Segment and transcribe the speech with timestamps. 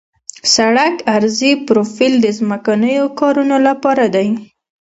[0.43, 4.27] د سړک عرضي پروفیل د ځمکنیو کارونو لپاره دی